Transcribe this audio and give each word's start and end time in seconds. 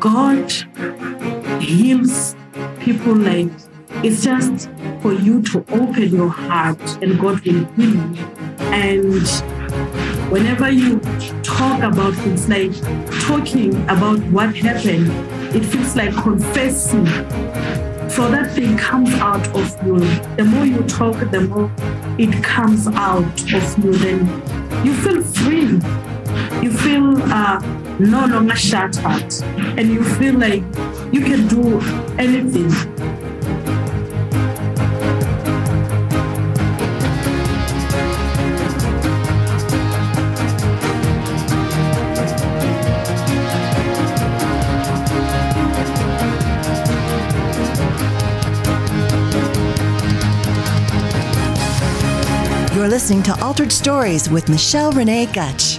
God 0.00 0.50
heals 1.60 2.36
people 2.80 3.14
like 3.14 3.50
it's 4.04 4.22
just 4.22 4.68
for 5.02 5.12
you 5.12 5.42
to 5.42 5.58
open 5.70 6.08
your 6.08 6.28
heart 6.28 6.80
and 7.02 7.18
God 7.18 7.40
will 7.40 7.64
heal 7.64 7.96
you. 7.96 8.16
And 8.70 9.28
whenever 10.30 10.70
you 10.70 11.00
talk 11.42 11.82
about 11.82 12.14
things 12.14 12.48
like 12.48 12.72
talking 13.22 13.74
about 13.88 14.20
what 14.30 14.54
happened, 14.54 15.10
it 15.56 15.64
feels 15.64 15.96
like 15.96 16.14
confessing. 16.14 17.06
So 18.08 18.30
that 18.30 18.52
thing 18.54 18.76
comes 18.76 19.12
out 19.14 19.46
of 19.48 19.86
you. 19.86 19.98
The 20.36 20.44
more 20.44 20.64
you 20.64 20.82
talk, 20.84 21.18
the 21.30 21.40
more 21.40 21.70
it 22.18 22.42
comes 22.44 22.86
out 22.86 23.24
of 23.52 23.78
you. 23.84 23.92
Then 23.94 24.26
you 24.84 24.94
feel 24.94 25.22
free. 25.22 25.80
You 26.62 26.72
feel 26.72 27.22
uh, 27.32 27.60
no 27.98 28.26
longer 28.26 28.56
shattered. 28.56 29.32
And 29.78 29.88
you 29.88 30.02
feel 30.04 30.34
like 30.38 30.62
you 31.12 31.22
can 31.24 31.48
do 31.48 31.80
anything. 32.18 32.70
You're 52.74 52.88
listening 52.88 53.22
to 53.24 53.44
Altered 53.44 53.72
Stories 53.72 54.30
with 54.30 54.48
Michelle 54.48 54.92
Renee 54.92 55.26
Gutch. 55.26 55.78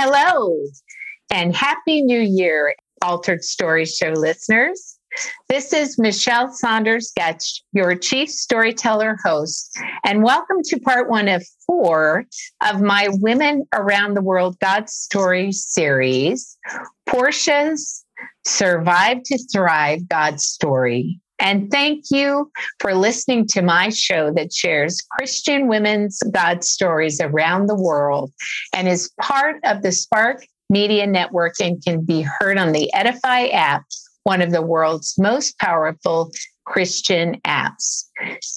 Hello 0.00 0.56
and 1.28 1.56
Happy 1.56 2.02
New 2.02 2.20
Year, 2.20 2.72
Altered 3.02 3.42
Story 3.42 3.84
Show 3.84 4.10
listeners. 4.10 4.96
This 5.48 5.72
is 5.72 5.98
Michelle 5.98 6.52
Saunders 6.52 7.10
Getch, 7.18 7.62
your 7.72 7.96
chief 7.96 8.30
storyteller 8.30 9.16
host, 9.24 9.76
and 10.04 10.22
welcome 10.22 10.58
to 10.66 10.78
part 10.78 11.10
one 11.10 11.26
of 11.26 11.44
four 11.66 12.26
of 12.64 12.80
my 12.80 13.08
Women 13.10 13.64
Around 13.74 14.14
the 14.14 14.22
World 14.22 14.56
God 14.60 14.88
Story 14.88 15.50
series, 15.50 16.56
Portia's 17.08 18.04
Survive 18.46 19.24
to 19.24 19.38
Thrive 19.52 20.08
God 20.08 20.40
Story. 20.40 21.20
And 21.38 21.70
thank 21.70 22.04
you 22.10 22.50
for 22.80 22.94
listening 22.94 23.46
to 23.48 23.62
my 23.62 23.90
show 23.90 24.32
that 24.32 24.52
shares 24.52 25.02
Christian 25.02 25.68
women's 25.68 26.20
God 26.32 26.64
stories 26.64 27.20
around 27.20 27.66
the 27.66 27.76
world 27.76 28.32
and 28.74 28.88
is 28.88 29.10
part 29.20 29.56
of 29.64 29.82
the 29.82 29.92
Spark 29.92 30.44
Media 30.68 31.06
Network 31.06 31.54
and 31.60 31.82
can 31.82 32.04
be 32.04 32.22
heard 32.22 32.58
on 32.58 32.72
the 32.72 32.92
Edify 32.92 33.46
app, 33.48 33.84
one 34.24 34.42
of 34.42 34.50
the 34.50 34.62
world's 34.62 35.14
most 35.18 35.58
powerful 35.58 36.30
Christian 36.64 37.40
apps. 37.46 38.04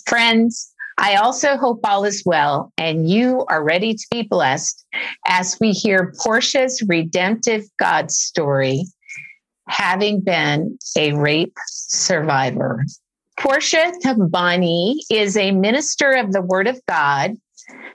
Friends, 0.06 0.74
I 0.98 1.16
also 1.16 1.58
hope 1.58 1.80
all 1.84 2.04
is 2.04 2.24
well 2.26 2.74
and 2.78 3.10
you 3.10 3.46
are 3.48 3.64
ready 3.64 3.94
to 3.94 4.08
be 4.12 4.24
blessed 4.24 4.86
as 5.26 5.58
we 5.60 5.72
hear 5.72 6.14
Portia's 6.20 6.84
redemptive 6.88 7.64
God 7.78 8.12
story 8.12 8.86
having 9.68 10.22
been 10.22 10.78
a 10.98 11.14
rape 11.14 11.56
survivor. 11.68 12.84
Portia 13.40 13.92
Tabani 14.04 14.98
is 15.10 15.36
a 15.36 15.52
minister 15.52 16.12
of 16.12 16.32
the 16.32 16.42
Word 16.42 16.68
of 16.68 16.80
God. 16.88 17.36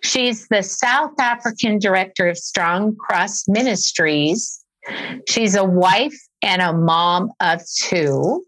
She's 0.02 0.48
the 0.48 0.62
South 0.62 1.18
African 1.18 1.78
director 1.78 2.28
of 2.28 2.38
Strong 2.38 2.96
Cross 2.96 3.44
Ministries. 3.48 4.64
She's 5.28 5.54
a 5.54 5.64
wife 5.64 6.18
and 6.42 6.62
a 6.62 6.72
mom 6.72 7.30
of 7.40 7.60
two. 7.76 8.44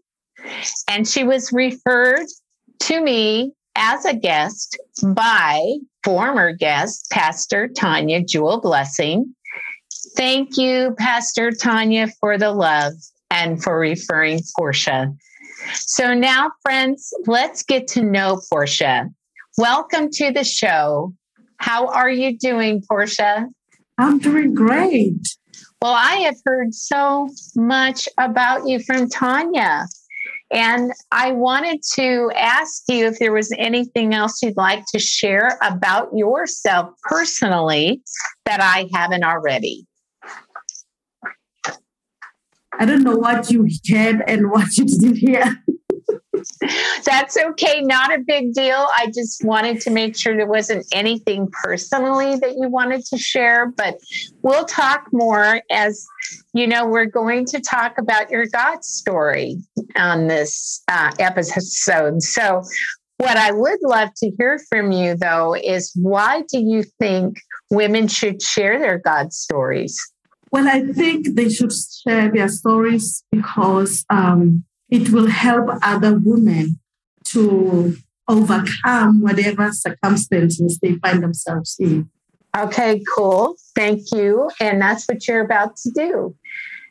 And 0.87 1.07
she 1.07 1.23
was 1.23 1.51
referred 1.51 2.25
to 2.81 3.01
me 3.01 3.51
as 3.75 4.05
a 4.05 4.13
guest 4.13 4.77
by 5.13 5.61
former 6.03 6.53
guest, 6.53 7.07
Pastor 7.11 7.67
Tanya 7.67 8.23
Jewel 8.23 8.61
Blessing. 8.61 9.35
Thank 10.15 10.57
you, 10.57 10.95
Pastor 10.97 11.51
Tanya, 11.51 12.07
for 12.19 12.37
the 12.37 12.51
love 12.51 12.93
and 13.29 13.61
for 13.61 13.79
referring 13.79 14.41
Portia. 14.57 15.13
So 15.73 16.13
now, 16.13 16.51
friends, 16.61 17.13
let's 17.27 17.63
get 17.63 17.87
to 17.89 18.01
know 18.01 18.41
Portia. 18.49 19.09
Welcome 19.57 20.09
to 20.13 20.31
the 20.31 20.43
show. 20.43 21.13
How 21.57 21.87
are 21.87 22.09
you 22.09 22.37
doing, 22.37 22.81
Portia? 22.87 23.47
I'm 23.97 24.19
doing 24.19 24.53
great. 24.53 25.19
Well, 25.81 25.93
I 25.93 26.15
have 26.21 26.37
heard 26.45 26.73
so 26.73 27.29
much 27.55 28.07
about 28.17 28.67
you 28.67 28.79
from 28.79 29.09
Tanya. 29.09 29.85
And 30.51 30.91
I 31.11 31.31
wanted 31.31 31.81
to 31.93 32.31
ask 32.35 32.83
you 32.87 33.05
if 33.05 33.19
there 33.19 33.31
was 33.31 33.53
anything 33.57 34.13
else 34.13 34.41
you'd 34.41 34.57
like 34.57 34.83
to 34.93 34.99
share 34.99 35.59
about 35.61 36.09
yourself 36.13 36.89
personally 37.03 38.01
that 38.45 38.59
I 38.59 38.89
haven't 38.93 39.23
already. 39.23 39.85
I 42.79 42.85
don't 42.85 43.03
know 43.03 43.17
what 43.17 43.51
you 43.51 43.67
heard 43.91 44.23
and 44.25 44.49
what 44.49 44.77
you 44.77 44.85
didn't 44.85 45.17
hear. 45.17 45.61
That's 47.05 47.37
okay. 47.37 47.81
Not 47.81 48.13
a 48.13 48.19
big 48.25 48.53
deal. 48.53 48.87
I 48.97 49.07
just 49.07 49.43
wanted 49.43 49.81
to 49.81 49.89
make 49.89 50.17
sure 50.17 50.35
there 50.35 50.47
wasn't 50.47 50.85
anything 50.93 51.49
personally 51.63 52.37
that 52.37 52.55
you 52.57 52.69
wanted 52.69 53.03
to 53.05 53.17
share, 53.17 53.67
but 53.67 53.97
we'll 54.41 54.65
talk 54.65 55.07
more 55.11 55.61
as 55.69 56.05
you 56.53 56.67
know, 56.67 56.85
we're 56.85 57.05
going 57.05 57.45
to 57.47 57.59
talk 57.59 57.97
about 57.97 58.31
your 58.31 58.45
God 58.47 58.83
story 58.83 59.57
on 59.95 60.27
this 60.27 60.81
uh, 60.87 61.11
episode. 61.19 62.21
So, 62.23 62.63
what 63.17 63.35
I 63.35 63.51
would 63.51 63.79
love 63.81 64.09
to 64.17 64.31
hear 64.37 64.59
from 64.69 64.93
you, 64.93 65.15
though, 65.15 65.53
is 65.53 65.91
why 65.95 66.43
do 66.49 66.59
you 66.59 66.83
think 66.83 67.37
women 67.69 68.07
should 68.07 68.41
share 68.41 68.79
their 68.79 68.97
God 68.97 69.33
stories? 69.33 69.99
Well, 70.51 70.67
I 70.67 70.81
think 70.93 71.35
they 71.35 71.49
should 71.49 71.71
share 71.73 72.31
their 72.31 72.47
stories 72.47 73.23
because 73.31 74.05
um, 74.09 74.63
it 74.89 75.09
will 75.09 75.27
help 75.27 75.69
other 75.83 76.17
women 76.17 76.79
to 77.25 77.95
overcome 78.27 79.21
whatever 79.21 79.71
circumstances 79.71 80.79
they 80.81 80.95
find 80.95 81.21
themselves 81.21 81.75
in. 81.79 82.09
Okay, 82.57 83.01
cool. 83.15 83.55
Thank 83.75 84.11
you. 84.11 84.49
And 84.59 84.81
that's 84.81 85.05
what 85.05 85.27
you're 85.27 85.43
about 85.43 85.77
to 85.77 85.91
do. 85.91 86.35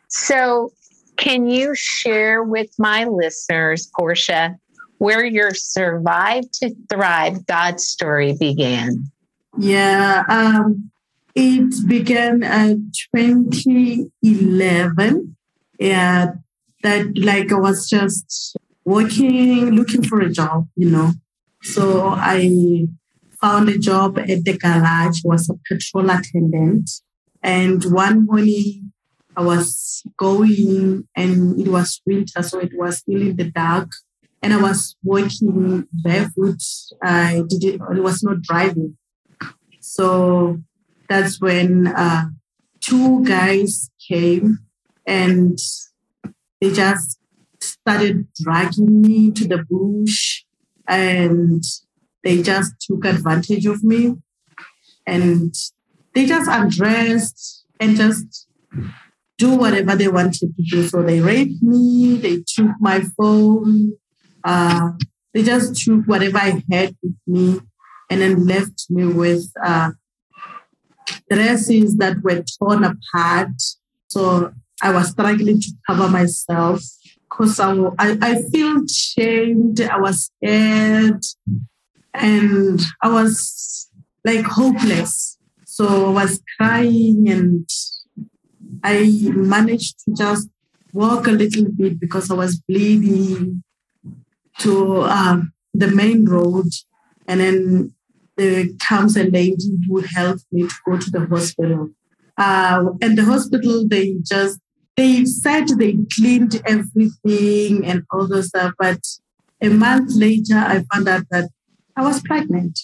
So, 0.09 0.73
can 1.17 1.49
you 1.49 1.75
share 1.75 2.45
with 2.45 2.71
my 2.79 3.05
listeners, 3.05 3.91
Portia, 3.97 4.57
where 4.99 5.25
your 5.25 5.53
Survive 5.53 6.45
to 6.63 6.75
Thrive 6.89 7.45
God 7.47 7.81
story 7.81 8.37
began? 8.39 9.11
Yeah, 9.59 10.23
um, 10.29 10.91
it 11.39 11.87
began 11.87 12.43
at 12.43 12.79
2011. 13.15 15.37
Yeah, 15.79 16.33
that 16.83 17.17
like 17.17 17.53
I 17.53 17.59
was 17.59 17.89
just 17.89 18.57
working, 18.85 19.71
looking 19.71 20.03
for 20.03 20.21
a 20.21 20.31
job, 20.31 20.67
you 20.75 20.91
know. 20.91 21.13
So 21.63 22.09
I 22.09 22.89
found 23.41 23.69
a 23.69 23.79
job 23.79 24.19
at 24.19 24.45
the 24.45 24.59
garage, 24.59 25.23
was 25.25 25.49
a 25.49 25.55
petrol 25.69 26.11
attendant. 26.11 26.91
And 27.41 27.85
one 27.85 28.27
morning 28.27 28.93
I 29.37 29.43
was 29.43 30.03
going 30.17 31.07
and 31.15 31.61
it 31.61 31.69
was 31.69 32.03
winter, 32.05 32.43
so 32.43 32.59
it 32.59 32.73
was 32.75 32.99
still 32.99 33.23
in 33.23 33.37
the 33.37 33.45
dark. 33.45 33.93
And 34.43 34.53
I 34.53 34.61
was 34.61 34.97
walking 35.05 35.87
barefoot. 35.93 36.61
I 37.03 37.45
did 37.49 37.65
it, 37.65 37.81
I 37.81 38.01
was 38.01 38.25
not 38.25 38.43
driving. 38.43 38.97
So 39.81 40.61
that's 41.09 41.41
when 41.41 41.87
uh, 41.89 42.27
two 42.81 43.25
guys 43.25 43.91
came 44.09 44.59
and 45.07 45.59
they 46.61 46.73
just 46.73 47.19
started 47.61 48.29
dragging 48.41 49.01
me 49.01 49.31
to 49.33 49.47
the 49.47 49.65
bush 49.69 50.45
and 50.87 51.63
they 52.25 52.43
just 52.43 52.75
took 52.81 53.05
advantage 53.05 53.67
of 53.67 53.83
me 53.83 54.17
and 55.07 55.55
they 56.15 56.27
just 56.27 56.51
undressed 56.51 57.65
and 57.81 57.97
just 57.97 58.49
do 59.39 59.55
whatever 59.55 59.95
they 59.95 60.09
wanted 60.09 60.55
to 60.57 60.63
do. 60.71 60.87
So 60.89 61.03
they 61.03 61.21
raped 61.21 61.63
me, 61.63 62.17
they 62.17 62.43
took 62.47 62.73
my 62.81 63.01
phone, 63.17 63.93
uh, 64.45 64.91
they 65.33 65.43
just 65.43 65.77
took 65.85 66.05
whatever 66.07 66.39
I 66.39 66.63
had 66.71 66.97
with 67.03 67.15
me 67.27 67.61
and 68.11 68.21
then 68.21 68.47
left 68.47 68.87
me 68.91 69.07
with 69.07 69.51
uh, 69.63 69.93
dresses 71.31 71.97
that 71.97 72.23
were 72.23 72.45
torn 72.59 72.85
apart. 72.85 73.51
So 74.09 74.53
I 74.83 74.93
was 74.93 75.11
struggling 75.11 75.61
to 75.61 75.73
cover 75.87 76.09
myself 76.09 76.83
because 77.29 77.61
I, 77.61 77.73
I, 77.99 78.19
I 78.21 78.43
feel 78.51 78.87
shamed, 78.87 79.81
I 79.81 79.99
was 79.99 80.31
scared, 80.31 81.23
and 82.15 82.81
I 83.03 83.09
was 83.11 83.89
like 84.25 84.45
hopeless. 84.45 85.39
So 85.65 86.07
I 86.11 86.25
was 86.25 86.41
crying 86.57 87.29
and 87.29 87.69
I 88.83 89.31
managed 89.35 90.05
to 90.05 90.15
just 90.15 90.49
walk 90.93 91.27
a 91.27 91.33
little 91.33 91.67
bit 91.71 92.01
because 92.01 92.31
I 92.31 92.35
was 92.35 92.57
bleeding 92.57 93.63
to 94.59 95.03
uh, 95.03 95.43
the 95.75 95.89
main 95.89 96.25
road. 96.25 96.67
And 97.27 97.41
then 97.41 97.95
comes 98.79 99.17
a 99.17 99.25
lady 99.25 99.79
who 99.87 100.01
helped 100.01 100.45
me 100.53 100.63
to 100.63 100.75
go 100.87 100.99
to 100.99 101.11
the 101.11 101.27
hospital. 101.27 101.91
Uh, 102.37 102.85
and 103.03 103.19
the 103.19 103.25
hospital, 103.25 103.87
they 103.89 104.15
just, 104.25 104.61
they 104.97 105.25
said 105.25 105.69
they 105.69 105.97
cleaned 106.17 106.63
everything 106.67 107.85
and 107.85 108.05
all 108.13 108.29
those 108.29 108.49
stuff. 108.49 108.73
But 108.79 109.01
a 109.61 109.69
month 109.69 110.13
later, 110.15 110.57
I 110.57 110.85
found 110.93 111.09
out 111.09 111.25
that 111.31 111.51
I 111.97 112.03
was 112.03 112.23
pregnant, 112.23 112.79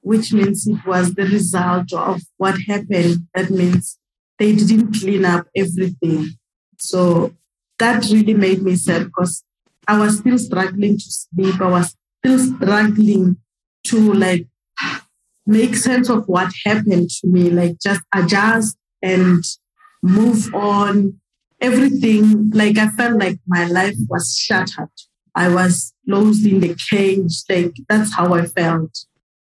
which 0.00 0.32
means 0.32 0.66
it 0.66 0.84
was 0.86 1.14
the 1.14 1.24
result 1.24 1.92
of 1.92 2.22
what 2.38 2.56
happened. 2.66 3.28
That 3.34 3.50
means 3.50 3.98
they 4.38 4.54
didn't 4.54 4.94
clean 4.94 5.24
up 5.24 5.46
everything. 5.54 6.30
So 6.78 7.34
that 7.78 8.04
really 8.10 8.34
made 8.34 8.62
me 8.62 8.76
sad 8.76 9.04
because 9.04 9.44
I 9.86 9.98
was 9.98 10.18
still 10.18 10.38
struggling 10.38 10.96
to 10.96 11.04
sleep. 11.04 11.60
I 11.60 11.68
was 11.68 11.96
still 12.24 12.38
struggling 12.38 13.36
to 13.84 14.12
like 14.12 14.46
make 15.46 15.74
sense 15.74 16.10
of 16.10 16.28
what 16.28 16.52
happened 16.64 17.10
to 17.10 17.26
me, 17.26 17.50
like 17.50 17.78
just 17.80 18.02
adjust 18.14 18.76
and 19.02 19.42
move 20.02 20.54
on. 20.54 21.20
Everything, 21.60 22.50
like 22.50 22.78
I 22.78 22.88
felt 22.90 23.18
like 23.18 23.40
my 23.48 23.64
life 23.64 23.96
was 24.08 24.36
shattered. 24.36 24.90
I 25.34 25.48
was 25.48 25.92
closed 26.04 26.46
in 26.46 26.60
the 26.60 26.76
cage. 26.90 27.42
Like 27.48 27.74
that's 27.88 28.14
how 28.14 28.34
I 28.34 28.46
felt. 28.46 28.96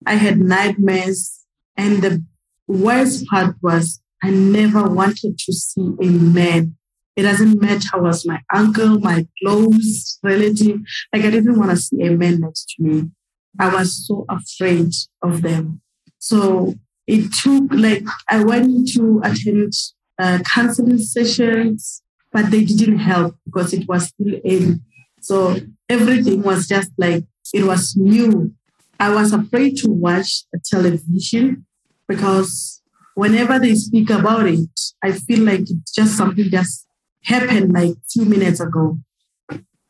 I 0.06 0.16
had 0.16 0.40
nightmares. 0.40 1.45
And 1.75 2.01
the 2.01 2.24
worst 2.68 3.28
part 3.28 3.56
was 3.62 4.01
I 4.24 4.31
never 4.31 4.83
wanted 4.83 5.38
to 5.38 5.54
see 5.54 5.92
a 6.01 6.10
man. 6.10 6.75
It 7.16 7.24
doesn't 7.24 7.62
matter 7.62 8.01
was 8.01 8.25
my 8.25 8.40
uncle, 8.54 9.00
my 9.00 9.28
close 9.42 10.19
relative. 10.24 10.80
Like 11.13 11.25
I 11.25 11.31
didn't 11.31 11.57
want 11.57 11.72
to 11.72 11.78
see 11.78 12.01
a 12.04 12.12
man 12.12 12.42
next 12.42 12.75
to 12.75 12.83
me. 12.83 13.12
I 13.59 13.74
was 13.74 14.07
so 14.07 14.25
afraid 14.30 14.92
of 15.21 15.42
them. 15.42 15.81
So 16.19 16.75
it 17.06 17.31
took 17.33 17.71
like 17.71 18.04
I 18.30 18.44
went 18.44 18.89
to 18.94 19.21
attend 19.24 19.74
uh, 20.19 20.39
counseling 20.45 21.00
sessions, 21.00 22.01
but 22.31 22.51
they 22.51 22.63
didn't 22.63 23.00
help 23.00 23.38
because 23.45 23.74
it 23.74 23.88
was 23.88 24.07
still 24.07 24.39
in. 24.44 24.81
So 25.21 25.57
everything 25.89 26.42
was 26.44 26.68
just 26.68 26.92
like 26.98 27.24
it 27.54 27.63
was 27.63 27.95
new. 27.95 28.54
I 29.00 29.13
was 29.13 29.31
afraid 29.31 29.77
to 29.77 29.89
watch 29.89 30.44
a 30.54 30.59
television 30.59 31.65
because 32.07 32.81
whenever 33.15 33.59
they 33.59 33.75
speak 33.75 34.09
about 34.09 34.48
it, 34.48 34.80
I 35.04 35.12
feel 35.12 35.44
like 35.44 35.62
it's 35.62 35.92
just 35.92 36.18
something 36.18 36.50
just 36.50 36.88
happened 37.24 37.74
like 37.74 37.95
two 38.12 38.25
minutes 38.25 38.59
ago. 38.59 39.00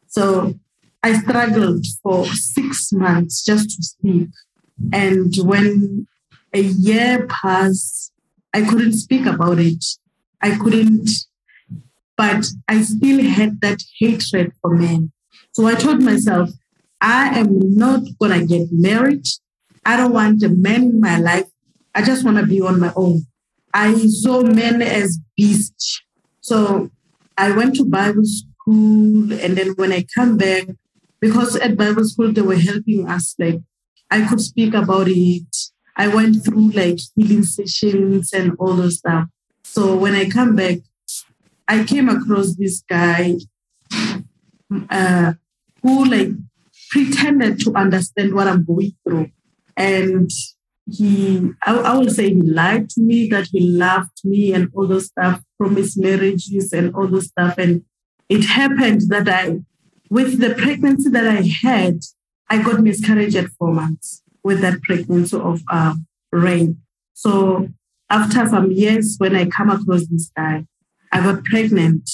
So 0.08 0.60
I 1.08 1.14
struggled 1.14 1.86
for 2.04 2.26
six 2.26 2.92
months 2.92 3.44
just 3.44 3.70
to 3.70 3.84
sleep. 3.84 4.30
And 4.92 5.34
when 5.52 6.08
a 6.54 6.62
year 6.62 7.28
passed, 7.28 8.12
I 8.54 8.62
couldn't 8.64 8.94
speak 8.94 9.26
about 9.26 9.60
it. 9.60 9.84
I 10.42 10.58
couldn't, 10.58 11.10
but 12.16 12.46
I 12.68 12.82
still 12.82 13.24
had 13.24 13.62
that 13.62 13.80
hatred 14.00 14.52
for 14.62 14.76
men. 14.76 15.12
So 15.54 15.66
I 15.66 15.76
told 15.76 16.02
myself, 16.02 16.50
I 17.00 17.40
am 17.40 17.50
not 17.76 18.02
going 18.20 18.40
to 18.40 18.46
get 18.46 18.68
married. 18.72 19.26
I 19.86 19.98
don't 19.98 20.14
want 20.14 20.44
a 20.44 20.50
man 20.50 20.84
in 20.84 21.00
my 21.00 21.18
life 21.20 21.48
I 21.98 22.04
just 22.04 22.24
want 22.24 22.38
to 22.38 22.46
be 22.46 22.62
on 22.62 22.80
my 22.80 22.94
own. 22.96 23.26
I 23.74 23.96
saw 24.06 24.44
men 24.44 24.84
as 24.84 25.18
beasts. 25.36 26.00
So 26.42 26.92
I 27.36 27.50
went 27.52 27.76
to 27.78 27.86
Bible 27.86 28.22
school. 28.24 29.34
And 29.34 29.58
then 29.58 29.70
when 29.78 29.92
I 29.92 30.06
come 30.14 30.38
back, 30.38 30.68
because 31.20 31.56
at 31.56 31.78
Bible 31.78 32.06
school, 32.06 32.32
they 32.32 32.42
were 32.42 32.58
helping 32.58 33.08
us, 33.08 33.36
like, 33.40 33.62
I 34.10 34.26
could 34.28 34.42
speak 34.42 34.74
about 34.74 35.08
it. 35.10 35.56
I 35.96 36.08
went 36.08 36.46
through 36.46 36.70
like 36.72 37.00
healing 37.16 37.44
sessions 37.44 38.32
and 38.32 38.56
all 38.60 38.74
those 38.74 39.00
stuff. 39.00 39.28
So 39.64 39.98
when 39.98 40.16
I 40.16 40.30
come 40.30 40.56
back, 40.56 40.78
I 41.68 41.84
came 41.84 42.08
across 42.08 42.56
this 42.56 42.84
guy 42.88 43.36
uh, 44.90 45.34
who 45.82 46.06
like 46.06 46.30
pretended 46.92 47.60
to 47.62 47.74
understand 47.74 48.34
what 48.34 48.48
I'm 48.48 48.64
going 48.64 48.96
through. 49.04 49.32
And 49.76 50.32
he 50.90 51.50
I, 51.66 51.76
I 51.76 51.98
will 51.98 52.10
say 52.10 52.30
he 52.30 52.42
lied 52.42 52.90
to 52.92 53.02
me 53.02 53.28
that 53.30 53.48
he 53.52 53.60
loved 53.60 54.24
me 54.24 54.54
and 54.54 54.70
all 54.74 54.88
those 54.88 55.08
stuff 55.08 55.42
promised 55.58 56.00
marriages 56.00 56.72
and 56.72 56.96
all 56.96 57.08
those 57.08 57.28
stuff 57.28 57.58
and 57.58 57.84
it 58.30 58.46
happened 58.46 59.02
that 59.10 59.28
i 59.28 59.60
with 60.10 60.40
the 60.40 60.54
pregnancy 60.56 61.10
that 61.10 61.28
i 61.28 61.42
had 61.64 62.00
i 62.50 62.62
got 62.62 62.82
miscarriage 62.82 63.36
at 63.36 63.50
four 63.60 63.74
months 63.74 64.24
with 64.44 64.62
that 64.62 64.82
pregnancy 64.82 65.38
of 65.38 65.62
uh, 65.72 65.96
rain 66.32 66.78
so 67.14 67.68
after 68.10 68.48
some 68.48 68.72
years 68.72 69.16
when 69.18 69.36
i 69.36 69.46
come 69.46 69.70
across 69.70 70.06
this 70.08 70.32
guy 70.36 70.66
i 71.12 71.20
got 71.20 71.44
pregnant 71.46 72.10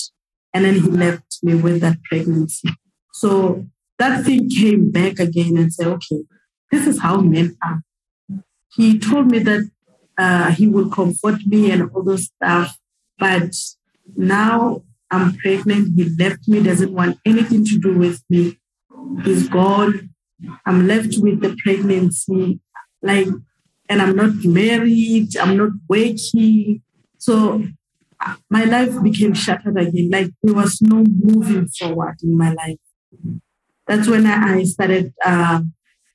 and 0.53 0.65
then 0.65 0.75
he 0.75 0.89
left 0.89 1.39
me 1.43 1.55
with 1.55 1.81
that 1.81 1.97
pregnancy 2.03 2.69
so 3.13 3.65
that 3.99 4.23
thing 4.25 4.49
came 4.49 4.91
back 4.91 5.19
again 5.19 5.57
and 5.57 5.73
said 5.73 5.87
okay 5.87 6.23
this 6.71 6.87
is 6.87 7.01
how 7.01 7.17
men 7.17 7.55
are 7.63 7.81
he 8.75 8.97
told 8.97 9.29
me 9.29 9.39
that 9.39 9.69
uh, 10.17 10.51
he 10.51 10.67
will 10.67 10.89
comfort 10.89 11.45
me 11.45 11.71
and 11.71 11.89
all 11.91 12.03
those 12.03 12.25
stuff. 12.25 12.77
But 13.17 13.55
now 14.15 14.83
I'm 15.13 15.36
pregnant. 15.36 15.93
He 15.96 16.10
left 16.17 16.48
me, 16.48 16.63
doesn't 16.63 16.91
want 16.91 17.20
anything 17.24 17.63
to 17.65 17.77
do 17.79 17.96
with 17.96 18.24
me. 18.32 18.58
He's 19.24 19.48
gone. 19.48 20.10
I'm 20.65 20.88
left 20.88 21.20
with 21.20 21.39
the 21.39 21.55
pregnancy. 21.63 22.60
Like, 23.01 23.27
and 23.89 24.01
I'm 24.01 24.15
not 24.15 24.43
married. 24.43 25.38
I'm 25.38 25.55
not 25.55 25.70
working. 25.88 26.82
So 27.20 27.63
my 28.50 28.63
life 28.63 29.03
became 29.03 29.36
shattered 29.36 29.77
again. 29.77 30.10
Like 30.12 30.32
there 30.41 30.55
was 30.55 30.82
no 30.82 31.03
moving 31.08 31.67
forward 31.67 32.15
in 32.24 32.36
my 32.36 32.51
life. 32.53 32.79
That's 33.86 34.08
when 34.08 34.25
I 34.25 34.63
started 34.63 35.13
uh, 35.24 35.62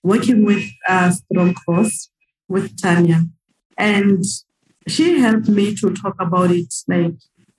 working 0.03 0.45
with 0.45 0.65
uh, 0.89 1.13
Strong 1.13 1.55
Cross 1.55 2.11
with 2.49 2.81
Tanya. 2.81 3.27
And 3.77 4.25
she 4.89 5.21
helped 5.21 5.49
me 5.49 5.77
to 5.77 5.95
talk 5.95 6.17
about 6.19 6.51
it. 6.51 6.75
Like 6.89 7.15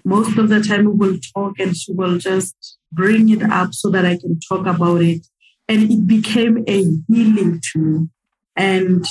most 0.09 0.37
of 0.37 0.49
the 0.49 0.61
time, 0.61 0.85
we 0.85 0.91
will 0.91 1.19
talk 1.35 1.59
and 1.59 1.75
she 1.75 1.93
will 1.93 2.17
just 2.17 2.77
bring 2.91 3.29
it 3.29 3.43
up 3.43 3.73
so 3.73 3.89
that 3.91 4.05
I 4.05 4.17
can 4.17 4.39
talk 4.39 4.65
about 4.65 5.01
it. 5.01 5.25
And 5.67 5.91
it 5.91 6.07
became 6.07 6.63
a 6.67 6.83
healing 7.07 7.61
to 7.71 7.79
me. 7.79 8.07
And 8.55 9.05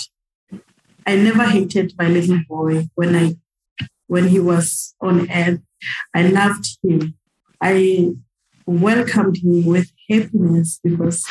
I 1.07 1.17
never 1.17 1.45
hated 1.45 1.95
my 1.99 2.09
little 2.09 2.41
boy 2.49 2.89
when 2.95 3.15
I 3.15 3.37
when 4.09 4.29
he 4.29 4.41
was 4.41 4.95
on 5.01 5.31
earth. 5.31 5.61
I 6.15 6.23
loved 6.23 6.79
him. 6.83 7.15
I 7.61 8.11
welcomed 8.67 9.39
him 9.39 9.65
with 9.67 9.91
happiness 10.11 10.81
because 10.83 11.25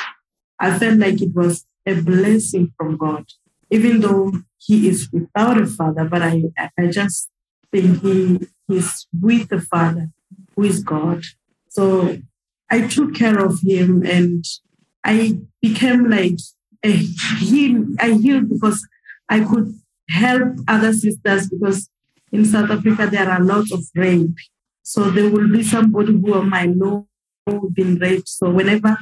I 0.60 0.78
felt 0.80 0.98
like 0.98 1.22
it 1.22 1.36
was 1.36 1.66
a 1.86 2.00
blessing 2.02 2.74
from 2.78 2.98
God 2.98 3.26
even 3.70 4.00
though 4.00 4.32
he 4.58 4.88
is 4.88 5.10
without 5.12 5.62
a 5.62 5.66
father, 5.66 6.06
but 6.06 6.22
I, 6.22 6.44
I 6.78 6.88
just 6.88 7.30
think 7.72 8.02
he 8.02 8.40
is 8.70 9.08
with 9.20 9.50
the 9.50 9.62
Father, 9.62 10.10
who 10.56 10.64
is 10.64 10.84
God. 10.84 11.24
So 11.70 12.18
I 12.70 12.88
took 12.88 13.16
care 13.16 13.40
of 13.44 13.60
him 13.62 14.04
and 14.06 14.44
I 15.04 15.40
became 15.62 16.10
like 16.10 16.40
a 16.84 16.92
heal. 16.92 17.86
I 18.00 18.12
healed 18.14 18.50
because 18.50 18.86
I 19.30 19.44
could 19.44 19.74
help 20.10 20.58
other 20.68 20.94
sisters 20.94 21.50
because 21.50 21.90
in 22.32 22.46
South 22.46 22.70
Africa 22.70 23.08
there 23.10 23.30
are 23.30 23.42
lots 23.42 23.72
of 23.72 23.84
rape. 23.96 24.36
So 24.84 25.10
there 25.10 25.30
will 25.30 25.50
be 25.50 25.64
somebody 25.64 26.14
who 26.14 26.42
might 26.44 26.76
know 26.76 27.08
been 27.74 27.96
raped. 27.96 28.28
So 28.28 28.50
whenever 28.50 28.98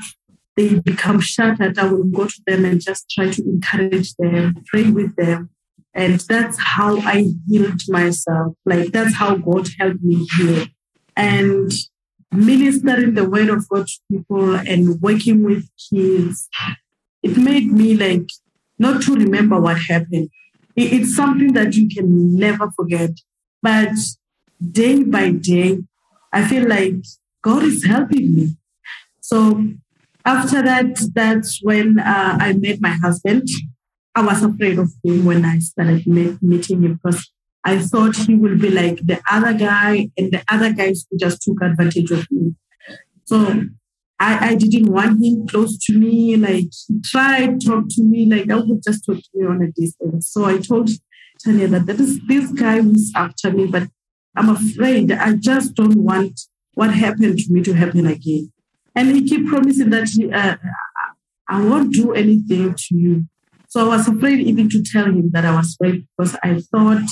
they 0.55 0.79
become 0.79 1.19
shattered, 1.19 1.77
I 1.77 1.88
will 1.88 2.03
go 2.03 2.27
to 2.27 2.41
them 2.45 2.65
and 2.65 2.81
just 2.81 3.10
try 3.10 3.29
to 3.31 3.43
encourage 3.43 4.15
them, 4.15 4.63
pray 4.67 4.89
with 4.89 5.15
them, 5.15 5.50
And 5.96 6.20
that's 6.20 6.60
how 6.60 7.00
I 7.00 7.32
healed 7.48 7.82
myself. 7.88 8.56
Like 8.66 8.92
that's 8.92 9.16
how 9.16 9.38
God 9.38 9.70
helped 9.80 10.04
me 10.04 10.28
heal. 10.38 10.66
And 11.16 11.72
ministering 12.32 13.14
the 13.14 13.28
word 13.28 13.50
of 13.50 13.68
God 13.70 13.88
to 13.88 14.00
people 14.12 14.56
and 14.56 15.02
working 15.02 15.44
with 15.44 15.70
kids, 15.90 16.50
it 17.24 17.38
made 17.38 17.72
me 17.72 17.96
like 17.96 18.28
not 18.78 19.04
to 19.04 19.14
remember 19.14 19.60
what 19.60 19.80
happened. 19.80 20.30
It's 20.75 21.16
something 21.16 21.54
that 21.54 21.75
you 21.75 21.88
can 21.88 22.36
never 22.36 22.70
forget. 22.72 23.12
But 23.62 23.94
day 24.72 25.04
by 25.04 25.32
day, 25.32 25.80
I 26.34 26.46
feel 26.46 26.68
like 26.68 26.96
God 27.42 27.64
is 27.64 27.86
helping 27.86 28.36
me. 28.36 28.58
So 29.22 29.66
after 30.25 30.62
that, 30.62 31.00
that's 31.14 31.62
when 31.64 32.00
uh, 32.00 32.38
I 32.40 32.54
met 32.54 32.82
my 32.82 32.98
husband. 33.02 33.48
I 34.15 34.22
was 34.22 34.41
afraid 34.43 34.79
of 34.79 34.91
him 35.03 35.25
when 35.25 35.43
I 35.43 35.60
started 35.60 36.07
meeting 36.07 36.84
him 36.84 37.00
because 37.01 37.31
I 37.63 37.79
thought 37.79 38.15
he 38.15 38.36
would 38.36 38.62
be 38.62 38.69
like 38.69 38.98
the 39.05 39.19
other 39.29 39.53
guy, 39.53 40.10
and 40.17 40.31
the 40.31 40.43
other 40.48 40.72
guys 40.72 41.05
who 41.10 41.17
just 41.17 41.41
took 41.41 41.62
advantage 41.62 42.12
of 42.12 42.25
me. 42.31 42.53
So 43.25 43.63
I, 44.19 44.50
I 44.50 44.55
didn't 44.55 44.91
want 44.91 45.24
him 45.24 45.48
close 45.48 45.77
to 45.86 45.98
me. 45.98 46.38
Like 46.38 46.69
he 46.88 47.01
tried 47.03 47.60
to 47.60 47.67
talk 47.67 47.86
to 47.89 48.03
me, 48.03 48.27
like 48.27 48.50
I 48.50 48.55
would 48.55 48.81
just 48.84 49.05
talk 49.05 49.17
to 49.17 49.29
me 49.34 49.45
on 49.48 49.62
a 49.62 49.72
distance. 49.72 50.29
So 50.29 50.45
I 50.45 50.60
told 50.60 50.89
Tanya 51.43 51.67
that 51.69 51.86
that 51.88 52.00
is 52.00 52.19
this 52.27 52.51
guy 52.51 52.81
who's 52.81 53.12
after 53.15 53.51
me, 53.51 53.65
but 53.65 53.89
I'm 54.36 54.50
afraid. 54.50 55.12
I 55.12 55.34
just 55.34 55.74
don't 55.75 55.98
want 55.98 56.39
what 56.75 56.93
happened 56.93 57.39
to 57.39 57.53
me 57.53 57.62
to 57.63 57.74
happen 57.74 58.05
again. 58.05 58.51
And 58.95 59.15
he 59.15 59.27
kept 59.27 59.48
promising 59.48 59.89
that 59.89 60.07
he, 60.07 60.31
uh, 60.31 60.55
I 61.48 61.62
won't 61.62 61.93
do 61.93 62.13
anything 62.13 62.74
to 62.75 62.95
you. 62.95 63.25
So 63.75 63.82
I 63.82 63.98
was 63.98 64.08
afraid 64.08 64.39
even 64.39 64.70
to 64.70 64.82
tell 64.82 65.03
him 65.03 65.32
that 65.32 65.44
I 65.44 65.53
was 65.53 65.75
raped 65.82 66.08
because 66.17 66.38
I 66.41 66.62
thought 66.72 67.10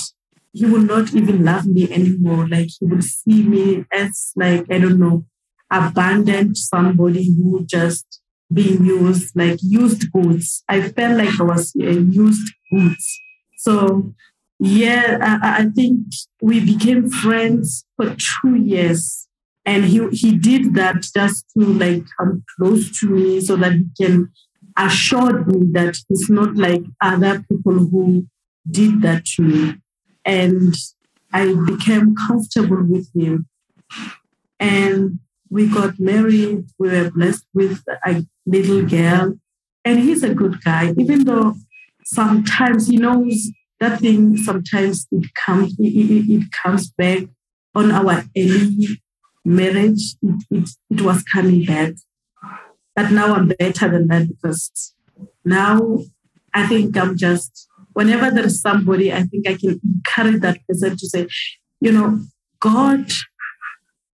he 0.54 0.64
would 0.64 0.86
not 0.86 1.12
even 1.12 1.44
love 1.44 1.66
me 1.66 1.92
anymore. 1.92 2.48
Like 2.48 2.68
he 2.80 2.86
would 2.86 3.04
see 3.04 3.42
me 3.42 3.84
as 3.92 4.32
like, 4.34 4.64
I 4.70 4.78
don't 4.78 4.98
know, 4.98 5.26
abandoned 5.70 6.56
somebody 6.56 7.26
who 7.36 7.66
just 7.66 8.22
being 8.50 8.82
used, 8.82 9.36
like 9.36 9.58
used 9.60 10.10
goods. 10.10 10.64
I 10.66 10.88
felt 10.88 11.18
like 11.18 11.38
I 11.38 11.42
was 11.42 11.74
uh, 11.78 11.84
used 11.84 12.54
goods. 12.72 13.20
So 13.58 14.14
yeah, 14.58 15.18
I, 15.20 15.64
I 15.64 15.66
think 15.66 15.98
we 16.40 16.60
became 16.60 17.10
friends 17.10 17.84
for 17.98 18.16
two 18.16 18.54
years. 18.54 19.28
And 19.66 19.84
he, 19.84 20.08
he 20.12 20.34
did 20.34 20.74
that 20.76 21.06
just 21.14 21.44
to 21.58 21.66
like 21.66 22.04
come 22.18 22.42
close 22.56 22.98
to 23.00 23.10
me 23.10 23.42
so 23.42 23.56
that 23.56 23.72
he 23.72 23.84
can 24.02 24.30
assure 24.76 25.44
me 25.44 25.70
that 25.72 25.96
it's 26.10 26.30
not 26.30 26.56
like 26.56 26.82
other 27.00 27.44
people 27.50 27.78
who 27.78 28.26
did 28.70 29.02
that 29.02 29.24
to 29.24 29.42
me. 29.42 29.74
And 30.24 30.74
I 31.32 31.54
became 31.66 32.14
comfortable 32.14 32.82
with 32.82 33.08
him. 33.14 33.46
And 34.58 35.18
we 35.50 35.68
got 35.68 35.98
married. 36.00 36.66
We 36.78 36.88
were 36.88 37.10
blessed 37.10 37.46
with 37.52 37.82
a 38.04 38.24
little 38.46 38.86
girl. 38.86 39.34
And 39.84 39.98
he's 39.98 40.22
a 40.22 40.34
good 40.34 40.64
guy, 40.64 40.94
even 40.98 41.24
though 41.24 41.54
sometimes 42.04 42.88
he 42.88 42.96
knows 42.96 43.50
that 43.80 44.00
thing 44.00 44.36
sometimes 44.36 45.06
it 45.10 45.26
comes 45.34 45.74
it, 45.78 45.84
it, 45.84 46.32
it 46.34 46.44
comes 46.62 46.90
back 46.90 47.24
on 47.74 47.90
our 47.90 48.24
early 48.36 49.00
marriage 49.44 50.14
it, 50.22 50.44
it, 50.50 50.68
it 50.90 51.00
was 51.00 51.22
coming 51.24 51.64
back 51.64 51.92
but 52.94 53.10
now 53.10 53.34
i'm 53.34 53.48
better 53.48 53.88
than 53.88 54.06
that 54.08 54.28
because 54.28 54.94
now 55.44 55.98
i 56.52 56.66
think 56.66 56.96
i'm 56.96 57.16
just 57.16 57.68
whenever 57.92 58.30
there's 58.30 58.60
somebody 58.60 59.12
i 59.12 59.22
think 59.22 59.48
i 59.48 59.54
can 59.54 59.80
encourage 59.84 60.40
that 60.40 60.58
person 60.68 60.96
to 60.96 61.08
say 61.08 61.26
you 61.80 61.92
know 61.92 62.20
god 62.60 63.10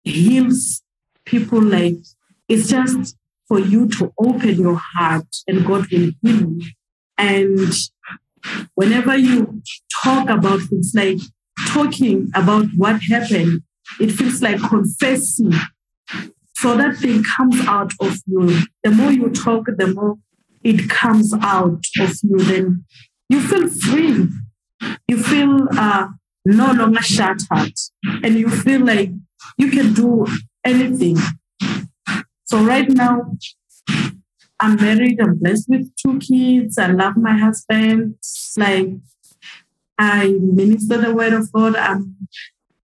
heals 0.05 0.83
people 1.25 1.63
like 1.63 1.97
it's 2.49 2.69
just 2.69 3.17
for 3.47 3.59
you 3.59 3.89
to 3.89 4.13
open 4.19 4.55
your 4.55 4.81
heart 4.95 5.37
and 5.47 5.67
god 5.67 5.87
will 5.91 6.11
heal 6.23 6.51
you 6.51 6.61
and 7.19 7.73
whenever 8.75 9.17
you 9.17 9.63
talk 10.03 10.29
about 10.31 10.61
things 10.63 10.93
like 10.95 11.19
talking 11.69 12.31
about 12.35 12.67
what 12.77 13.01
happened, 13.03 13.63
it 14.01 14.13
feels 14.13 14.43
like 14.43 14.61
confessing. 14.61 15.53
So 16.61 16.76
that 16.76 16.99
thing 16.99 17.25
comes 17.25 17.59
out 17.67 17.93
of 18.00 18.19
you. 18.26 18.61
The 18.85 18.90
more 18.90 19.11
you 19.11 19.31
talk, 19.31 19.64
the 19.79 19.87
more 19.87 20.19
it 20.62 20.90
comes 20.90 21.33
out 21.40 21.83
of 21.99 22.14
you. 22.23 22.38
Then 22.38 22.85
you 23.31 23.40
feel 23.40 23.67
free. 23.67 24.29
You 25.09 25.23
feel 25.23 25.69
uh, 25.79 26.09
no 26.45 26.73
longer 26.73 27.00
shattered. 27.00 27.73
And 28.23 28.35
you 28.35 28.50
feel 28.50 28.85
like 28.85 29.11
you 29.57 29.71
can 29.71 29.95
do 29.95 30.26
anything. 30.62 31.17
So 32.45 32.62
right 32.62 32.90
now, 32.90 33.33
I'm 34.61 34.76
married, 34.76 35.19
I'm 35.19 35.38
blessed 35.38 35.71
with 35.71 35.90
two 35.97 36.19
kids, 36.19 36.76
I 36.76 36.88
love 36.88 37.17
my 37.17 37.38
husband. 37.38 38.17
Like 38.59 38.88
I 39.99 40.37
minister 40.38 40.99
the 40.99 41.14
word 41.14 41.33
of 41.33 41.50
God, 41.52 41.76
I'm 41.76 42.17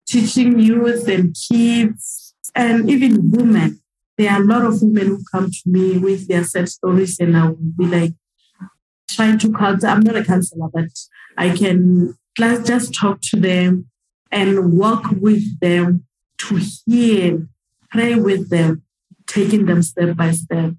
teaching 0.07 0.59
youth 0.59 1.07
and 1.09 1.37
kids 1.37 2.26
and 2.55 2.89
even 2.91 3.31
women. 3.31 3.81
There 4.19 4.31
are 4.31 4.41
a 4.41 4.45
lot 4.45 4.65
of 4.65 4.81
women 4.83 5.07
who 5.09 5.25
come 5.31 5.51
to 5.51 5.63
me 5.67 5.99
with 5.99 6.29
their 6.29 6.45
sad 6.45 6.69
stories, 6.69 7.19
and 7.21 7.37
I 7.37 7.49
will 7.49 7.57
be 7.57 7.87
like 7.87 8.13
trying 9.11 9.39
to 9.41 9.53
counsel. 9.53 9.91
I'm 9.91 10.01
not 10.01 10.17
a 10.17 10.25
counselor, 10.25 10.69
but 10.73 10.89
I 11.37 11.51
can 11.51 12.17
just 12.39 12.95
talk 12.95 13.21
to 13.31 13.41
them 13.41 13.91
and 14.31 14.73
work 14.73 15.05
with 15.21 15.61
them 15.61 16.05
to 16.39 16.61
heal, 16.87 17.47
pray 17.91 18.15
with 18.15 18.49
them, 18.51 18.83
taking 19.27 19.67
them 19.67 19.83
step 19.83 20.17
by 20.17 20.33
step. 20.33 20.73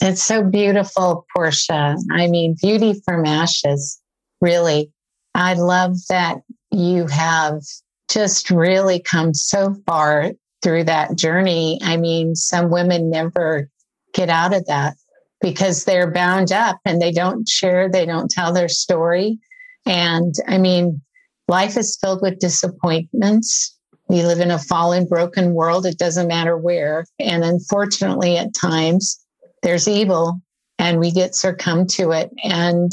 It's 0.00 0.22
so 0.22 0.42
beautiful, 0.42 1.26
Portia. 1.34 1.96
I 2.10 2.26
mean, 2.26 2.56
beauty 2.60 3.00
from 3.04 3.26
ashes, 3.26 4.00
really. 4.40 4.90
I 5.34 5.54
love 5.54 5.96
that 6.08 6.38
you 6.70 7.06
have 7.08 7.60
just 8.08 8.50
really 8.50 9.00
come 9.00 9.34
so 9.34 9.76
far 9.86 10.32
through 10.64 10.84
that 10.84 11.16
journey. 11.16 11.78
I 11.82 11.96
mean, 11.96 12.34
some 12.34 12.70
women 12.70 13.10
never 13.10 13.68
get 14.14 14.30
out 14.30 14.54
of 14.54 14.66
that 14.66 14.96
because 15.40 15.84
they're 15.84 16.10
bound 16.10 16.50
up 16.50 16.78
and 16.86 17.00
they 17.00 17.12
don't 17.12 17.46
share, 17.46 17.88
they 17.88 18.06
don't 18.06 18.30
tell 18.30 18.52
their 18.52 18.68
story. 18.68 19.38
And 19.84 20.34
I 20.48 20.56
mean, 20.56 21.02
life 21.46 21.76
is 21.76 21.98
filled 22.00 22.22
with 22.22 22.38
disappointments. 22.38 23.76
We 24.08 24.22
live 24.22 24.40
in 24.40 24.50
a 24.50 24.58
fallen, 24.58 25.06
broken 25.06 25.52
world. 25.52 25.84
It 25.84 25.98
doesn't 25.98 26.28
matter 26.28 26.56
where. 26.56 27.04
And 27.18 27.44
unfortunately, 27.44 28.38
at 28.38 28.54
times, 28.54 29.20
there's 29.62 29.86
evil 29.86 30.40
and 30.78 30.98
we 30.98 31.10
get 31.10 31.34
succumb 31.34 31.86
to 31.88 32.12
it. 32.12 32.30
And, 32.42 32.90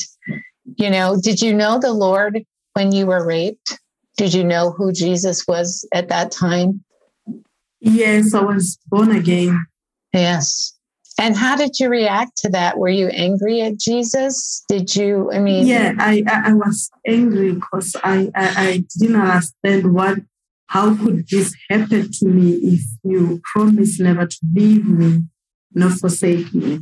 you 0.75 0.89
know, 0.89 1.19
did 1.21 1.41
you 1.41 1.53
know 1.53 1.79
the 1.79 1.93
Lord 1.93 2.43
when 2.73 2.91
you 2.91 3.05
were 3.05 3.25
raped? 3.25 3.79
Did 4.17 4.33
you 4.33 4.43
know 4.43 4.71
who 4.71 4.91
Jesus 4.91 5.47
was 5.47 5.87
at 5.93 6.09
that 6.09 6.31
time? 6.31 6.83
Yes, 7.81 8.33
I 8.33 8.41
was 8.41 8.77
born 8.87 9.11
again. 9.11 9.65
Yes. 10.13 10.77
And 11.19 11.35
how 11.35 11.55
did 11.55 11.79
you 11.79 11.89
react 11.89 12.37
to 12.37 12.49
that? 12.49 12.77
Were 12.77 12.89
you 12.89 13.07
angry 13.07 13.61
at 13.61 13.77
Jesus? 13.77 14.63
Did 14.69 14.95
you, 14.95 15.31
I 15.31 15.39
mean, 15.39 15.67
yeah, 15.67 15.93
I, 15.99 16.23
I, 16.27 16.53
was 16.53 16.89
angry 17.05 17.53
because 17.53 17.95
I, 18.03 18.31
I, 18.33 18.53
I 18.57 18.83
didn't 18.97 19.21
understand 19.21 19.93
what, 19.93 20.19
how 20.67 20.95
could 20.95 21.27
this 21.29 21.53
happen 21.69 22.11
to 22.11 22.25
me 22.25 22.53
if 22.53 22.81
you 23.03 23.41
promise 23.53 23.99
never 23.99 24.25
to 24.25 24.37
leave 24.53 24.87
me? 24.87 25.23
not 25.73 25.93
forsake 25.93 26.53
me. 26.53 26.79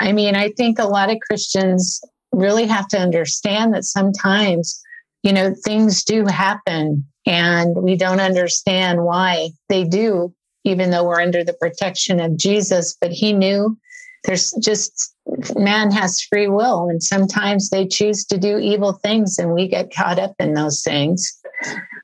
I 0.00 0.12
mean, 0.12 0.36
I 0.36 0.50
think 0.50 0.78
a 0.78 0.86
lot 0.86 1.10
of 1.10 1.18
Christians 1.28 2.00
really 2.32 2.66
have 2.66 2.88
to 2.88 2.98
understand 2.98 3.74
that 3.74 3.84
sometimes, 3.84 4.80
you 5.22 5.32
know, 5.32 5.54
things 5.64 6.04
do 6.04 6.24
happen 6.26 7.04
and 7.28 7.76
we 7.76 7.96
don't 7.96 8.20
understand 8.20 9.04
why 9.04 9.50
they 9.68 9.84
do, 9.84 10.34
even 10.64 10.90
though 10.90 11.04
we're 11.04 11.20
under 11.20 11.44
the 11.44 11.52
protection 11.52 12.20
of 12.20 12.36
Jesus. 12.36 12.96
But 13.00 13.12
he 13.12 13.32
knew 13.32 13.78
there's 14.24 14.52
just 14.60 15.14
man 15.56 15.90
has 15.90 16.20
free 16.22 16.48
will 16.48 16.88
and 16.88 17.02
sometimes 17.02 17.70
they 17.70 17.86
choose 17.86 18.24
to 18.24 18.38
do 18.38 18.58
evil 18.58 18.94
things 18.94 19.38
and 19.38 19.52
we 19.52 19.68
get 19.68 19.94
caught 19.94 20.18
up 20.18 20.34
in 20.40 20.54
those 20.54 20.82
things 20.82 21.38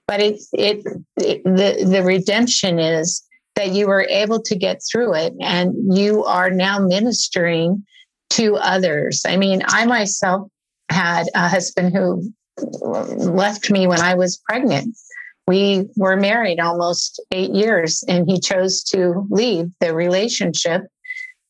but 0.07 0.21
it, 0.21 0.41
it, 0.53 0.87
it 1.17 1.43
the 1.45 1.85
the 1.91 2.03
redemption 2.05 2.79
is 2.79 3.23
that 3.57 3.71
you 3.71 3.87
were 3.87 4.07
able 4.11 4.41
to 4.43 4.57
get 4.57 4.81
through 4.91 5.15
it 5.15 5.33
and 5.41 5.75
you 5.97 6.25
are 6.25 6.51
now 6.51 6.79
ministering 6.79 7.85
to 8.31 8.57
others. 8.57 9.23
I 9.27 9.37
mean, 9.37 9.63
I 9.67 9.87
myself 9.87 10.49
had 10.91 11.27
a 11.35 11.49
husband 11.49 11.95
who 11.95 12.33
left 12.59 13.71
me 13.71 13.87
when 13.87 14.01
I 14.01 14.15
was 14.15 14.41
pregnant. 14.49 14.97
We 15.47 15.87
were 15.97 16.17
married 16.17 16.59
almost 16.59 17.23
eight 17.33 17.51
years 17.51 18.03
and 18.09 18.29
he 18.29 18.41
chose 18.41 18.83
to 18.85 19.27
leave 19.31 19.71
the 19.81 19.95
relationship. 19.95 20.83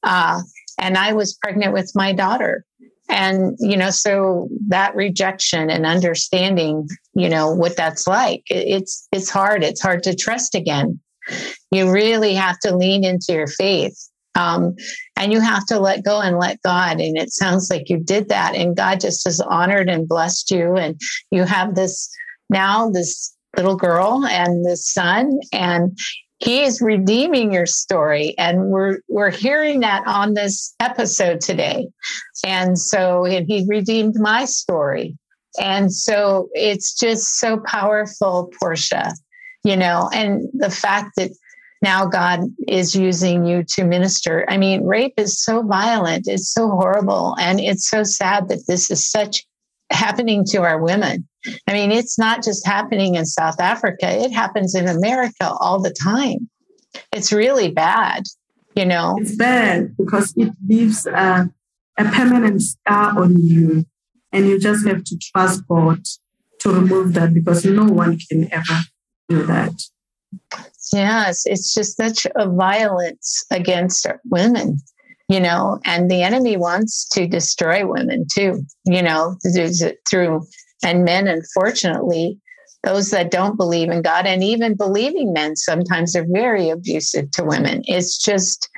Uh, 0.02 0.40
and 0.78 0.98
I 0.98 1.12
was 1.12 1.34
pregnant 1.34 1.72
with 1.72 1.92
my 1.94 2.12
daughter. 2.12 2.64
And, 3.08 3.56
you 3.60 3.76
know, 3.76 3.90
so 3.90 4.48
that 4.68 4.96
rejection 4.96 5.70
and 5.70 5.86
understanding, 5.86 6.88
you 7.14 7.28
know, 7.28 7.54
what 7.54 7.76
that's 7.76 8.06
like, 8.06 8.42
it's, 8.46 9.06
it's 9.12 9.30
hard. 9.30 9.62
It's 9.62 9.82
hard 9.82 10.02
to 10.04 10.16
trust 10.16 10.54
again. 10.54 10.98
You 11.70 11.92
really 11.92 12.34
have 12.34 12.58
to 12.60 12.76
lean 12.76 13.04
into 13.04 13.32
your 13.32 13.46
faith. 13.46 13.96
Um, 14.34 14.74
and 15.16 15.32
you 15.32 15.40
have 15.40 15.64
to 15.66 15.78
let 15.78 16.04
go 16.04 16.20
and 16.20 16.38
let 16.38 16.60
God. 16.62 17.00
And 17.00 17.16
it 17.16 17.30
sounds 17.30 17.70
like 17.70 17.88
you 17.88 17.98
did 17.98 18.30
that. 18.30 18.54
And 18.54 18.76
God 18.76 19.00
just 19.00 19.24
has 19.26 19.40
honored 19.40 19.88
and 19.88 20.08
blessed 20.08 20.50
you. 20.50 20.74
And 20.74 21.00
you 21.30 21.44
have 21.44 21.74
this 21.74 22.10
now, 22.50 22.90
this 22.90 23.33
little 23.56 23.76
girl 23.76 24.24
and 24.26 24.64
this 24.64 24.92
son. 24.92 25.38
And 25.52 25.96
he 26.38 26.62
is 26.62 26.80
redeeming 26.80 27.52
your 27.52 27.66
story. 27.66 28.34
And 28.38 28.70
we're 28.70 28.98
we're 29.08 29.30
hearing 29.30 29.80
that 29.80 30.06
on 30.06 30.34
this 30.34 30.74
episode 30.80 31.40
today. 31.40 31.88
And 32.44 32.78
so 32.78 33.24
and 33.24 33.46
he 33.46 33.64
redeemed 33.68 34.16
my 34.16 34.44
story. 34.44 35.16
And 35.60 35.92
so 35.92 36.48
it's 36.52 36.94
just 36.94 37.38
so 37.38 37.58
powerful 37.58 38.52
portia 38.60 39.12
you 39.64 39.76
know 39.76 40.10
and 40.12 40.48
the 40.52 40.70
fact 40.70 41.12
that 41.16 41.30
now 41.80 42.06
god 42.06 42.40
is 42.68 42.94
using 42.94 43.44
you 43.44 43.62
to 43.62 43.84
minister. 43.84 44.44
I 44.48 44.58
mean 44.58 44.84
rape 44.84 45.14
is 45.16 45.42
so 45.42 45.62
violent. 45.62 46.26
It's 46.28 46.52
so 46.52 46.68
horrible. 46.68 47.36
And 47.40 47.60
it's 47.60 47.88
so 47.88 48.04
sad 48.04 48.48
that 48.48 48.64
this 48.66 48.90
is 48.90 49.08
such 49.08 49.44
happening 49.90 50.44
to 50.46 50.62
our 50.62 50.82
women 50.82 51.28
I 51.68 51.72
mean, 51.72 51.92
it's 51.92 52.18
not 52.18 52.42
just 52.42 52.66
happening 52.66 53.14
in 53.16 53.26
South 53.26 53.60
Africa, 53.60 54.08
it 54.10 54.32
happens 54.32 54.74
in 54.74 54.88
America 54.88 55.52
all 55.60 55.80
the 55.80 55.92
time. 55.92 56.48
It's 57.12 57.32
really 57.32 57.70
bad, 57.70 58.24
you 58.74 58.86
know. 58.86 59.16
It's 59.20 59.36
bad 59.36 59.96
because 59.96 60.32
it 60.36 60.52
leaves 60.66 61.06
a, 61.06 61.50
a 61.98 62.04
permanent 62.04 62.62
scar 62.62 63.18
on 63.18 63.36
you, 63.40 63.84
and 64.32 64.48
you 64.48 64.58
just 64.58 64.86
have 64.86 65.04
to 65.04 65.18
trust 65.18 65.66
God 65.68 66.02
to 66.60 66.70
remove 66.70 67.14
that 67.14 67.34
because 67.34 67.64
no 67.64 67.84
one 67.84 68.18
can 68.30 68.52
ever 68.52 68.80
do 69.28 69.44
that. 69.46 69.72
Yes, 70.92 71.42
it's 71.46 71.74
just 71.74 71.96
such 71.96 72.26
a 72.36 72.48
violence 72.48 73.44
against 73.50 74.06
women 74.24 74.78
you 75.28 75.40
know, 75.40 75.78
and 75.84 76.10
the 76.10 76.22
enemy 76.22 76.56
wants 76.56 77.08
to 77.08 77.26
destroy 77.26 77.86
women 77.86 78.26
too, 78.30 78.62
you 78.84 79.02
know, 79.02 79.36
through 80.08 80.46
and 80.84 81.04
men, 81.04 81.26
unfortunately, 81.26 82.38
those 82.84 83.10
that 83.10 83.30
don't 83.30 83.56
believe 83.56 83.90
in 83.90 84.02
God 84.02 84.26
and 84.26 84.44
even 84.44 84.76
believing 84.76 85.32
men 85.32 85.56
sometimes 85.56 86.14
are 86.14 86.26
very 86.28 86.68
abusive 86.68 87.30
to 87.32 87.44
women. 87.44 87.82
It's 87.86 88.18
just 88.18 88.68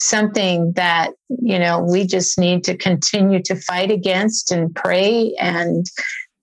something 0.00 0.72
that, 0.76 1.12
you 1.28 1.58
know, 1.58 1.80
we 1.80 2.06
just 2.06 2.38
need 2.38 2.62
to 2.64 2.76
continue 2.76 3.42
to 3.42 3.56
fight 3.56 3.90
against 3.90 4.52
and 4.52 4.74
pray 4.74 5.34
and, 5.40 5.86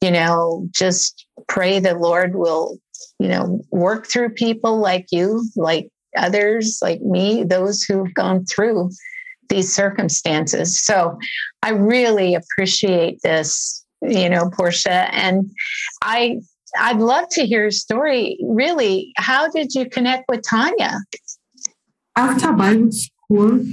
you 0.01 0.09
know, 0.09 0.67
just 0.73 1.27
pray 1.47 1.79
the 1.79 1.93
Lord 1.93 2.35
will, 2.35 2.79
you 3.19 3.27
know, 3.27 3.61
work 3.71 4.07
through 4.07 4.29
people 4.29 4.79
like 4.79 5.05
you, 5.11 5.45
like 5.55 5.89
others, 6.17 6.79
like 6.81 7.01
me, 7.01 7.43
those 7.43 7.83
who've 7.83 8.13
gone 8.15 8.45
through 8.45 8.89
these 9.49 9.73
circumstances. 9.73 10.81
So 10.83 11.19
I 11.61 11.69
really 11.69 12.35
appreciate 12.35 13.19
this 13.21 13.85
you 14.01 14.29
know, 14.29 14.49
Portia. 14.49 15.13
And 15.13 15.49
I 16.01 16.39
I'd 16.77 16.97
love 16.97 17.27
to 17.31 17.45
hear 17.45 17.67
a 17.67 17.71
story. 17.71 18.39
Really, 18.43 19.11
how 19.17 19.49
did 19.49 19.73
you 19.73 19.89
connect 19.89 20.25
with 20.29 20.41
Tanya? 20.47 20.99
After 22.15 22.53
Bible 22.53 22.91
school, 22.91 23.65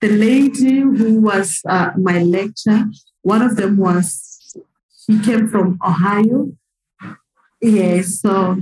the 0.00 0.08
lady 0.08 0.80
who 0.80 1.20
was 1.20 1.60
uh, 1.68 1.90
my 1.98 2.22
lecturer, 2.22 2.84
one 3.22 3.42
of 3.42 3.56
them 3.56 3.76
was, 3.76 4.56
she 5.06 5.18
came 5.20 5.48
from 5.48 5.78
Ohio. 5.84 6.52
Yeah, 7.60 8.02
so 8.02 8.60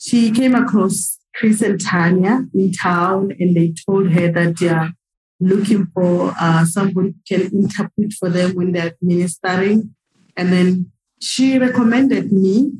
she 0.00 0.30
came 0.30 0.54
across 0.54 1.18
Chris 1.34 1.62
and 1.62 1.80
Tanya 1.80 2.46
in 2.54 2.72
town, 2.72 3.32
and 3.38 3.56
they 3.56 3.74
told 3.86 4.10
her 4.10 4.30
that 4.32 4.58
they 4.58 4.68
are 4.68 4.92
looking 5.38 5.86
for 5.92 6.32
uh, 6.40 6.64
someone 6.64 7.14
who 7.28 7.36
can 7.36 7.54
interpret 7.54 8.12
for 8.14 8.30
them 8.30 8.54
when 8.54 8.72
they're 8.72 8.96
ministering. 9.02 9.95
And 10.36 10.52
then 10.52 10.92
she 11.20 11.58
recommended 11.58 12.32
me. 12.32 12.72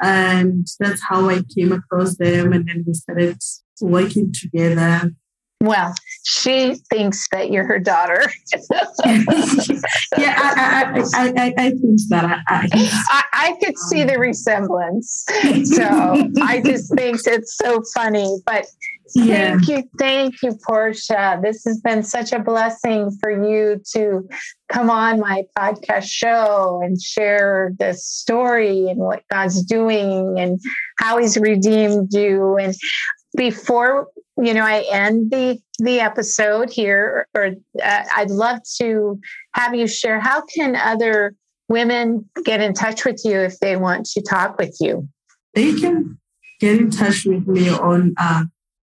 And 0.00 0.66
that's 0.78 1.02
how 1.08 1.28
I 1.28 1.42
came 1.56 1.72
across 1.72 2.16
them. 2.16 2.52
And 2.52 2.68
then 2.68 2.84
we 2.86 2.94
started 2.94 3.38
working 3.80 4.32
together. 4.32 5.12
Well, 5.60 5.92
she 6.24 6.76
thinks 6.88 7.26
that 7.32 7.50
you're 7.50 7.64
her 7.64 7.80
daughter. 7.80 8.22
yeah, 8.70 9.24
I, 10.16 11.04
I, 11.14 11.32
I, 11.36 11.54
I, 11.58 11.70
think 11.70 12.00
that 12.10 12.42
I, 12.48 12.68
I, 13.10 13.24
I 13.32 13.56
could 13.60 13.76
see 13.76 14.04
the 14.04 14.18
resemblance. 14.18 15.24
So 15.64 16.30
I 16.42 16.60
just 16.64 16.94
think 16.94 17.20
it's 17.26 17.56
so 17.56 17.82
funny. 17.94 18.38
But. 18.46 18.66
Thank 19.16 19.68
you. 19.68 19.88
Thank 19.98 20.42
you, 20.42 20.58
Portia. 20.66 21.40
This 21.42 21.64
has 21.64 21.80
been 21.80 22.02
such 22.02 22.30
a 22.32 22.38
blessing 22.38 23.10
for 23.22 23.30
you 23.30 23.80
to 23.94 24.28
come 24.68 24.90
on 24.90 25.18
my 25.18 25.44
podcast 25.58 26.08
show 26.10 26.82
and 26.84 27.00
share 27.00 27.72
this 27.78 28.04
story 28.04 28.86
and 28.90 28.98
what 28.98 29.22
God's 29.30 29.62
doing 29.62 30.38
and 30.38 30.60
how 30.98 31.16
he's 31.16 31.38
redeemed 31.38 32.12
you. 32.12 32.58
And 32.58 32.74
before, 33.34 34.08
you 34.40 34.54
know, 34.54 34.64
I 34.64 34.84
end 34.90 35.30
the, 35.30 35.58
the 35.78 36.00
episode 36.00 36.70
here, 36.70 37.26
or 37.34 37.54
uh, 37.82 38.04
I'd 38.16 38.30
love 38.30 38.60
to 38.80 39.18
have 39.54 39.74
you 39.74 39.86
share 39.86 40.20
how 40.20 40.42
can 40.42 40.76
other 40.76 41.34
women 41.68 42.28
get 42.44 42.60
in 42.60 42.72
touch 42.72 43.04
with 43.04 43.22
you 43.24 43.38
if 43.38 43.58
they 43.58 43.76
want 43.76 44.06
to 44.06 44.22
talk 44.22 44.58
with 44.58 44.76
you? 44.80 45.08
They 45.54 45.74
can 45.74 46.18
get 46.60 46.78
in 46.78 46.90
touch 46.90 47.24
with 47.24 47.46
me 47.46 47.68
on 47.70 48.14
uh, 48.18 48.44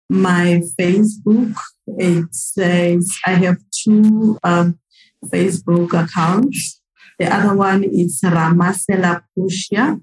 my 0.09 0.61
Facebook. 0.79 1.55
It 1.87 2.33
says 2.33 3.11
I 3.25 3.31
have 3.31 3.57
two 3.83 4.39
um, 4.43 4.79
Facebook 5.25 5.93
accounts. 5.93 6.81
The 7.19 7.33
other 7.33 7.55
one 7.55 7.83
is 7.83 8.21
Ramasela 8.23 9.23
Pushia, 9.37 10.01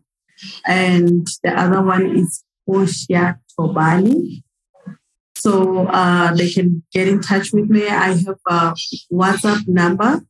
and 0.66 1.26
the 1.42 1.50
other 1.58 1.82
one 1.82 2.16
is 2.16 2.44
Pushia 2.68 3.38
Tobani. 3.58 4.42
So 5.38 5.86
uh, 5.86 6.34
they 6.34 6.50
can 6.50 6.82
get 6.92 7.06
in 7.06 7.20
touch 7.20 7.52
with 7.52 7.70
me. 7.70 7.86
I 7.86 8.08
have 8.08 8.38
a 8.48 8.74
WhatsApp 9.12 9.68
number. 9.68 10.22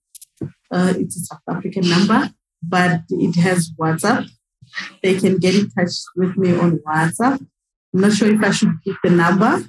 Uh, 0.70 0.92
it's 0.96 1.16
a 1.16 1.20
South 1.20 1.40
African 1.48 1.88
number, 1.88 2.28
but 2.62 3.00
it 3.08 3.36
has 3.36 3.70
WhatsApp. 3.80 4.28
They 5.02 5.18
can 5.18 5.38
get 5.38 5.54
in 5.54 5.70
touch 5.70 5.92
with 6.14 6.36
me 6.36 6.54
on 6.54 6.80
WhatsApp. 6.86 7.40
I'm 7.94 8.00
not 8.00 8.12
sure 8.12 8.30
if 8.32 8.42
I 8.42 8.50
should 8.50 8.74
give 8.84 8.96
the 9.02 9.08
number. 9.10 9.64